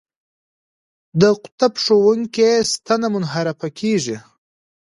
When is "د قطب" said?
1.21-1.73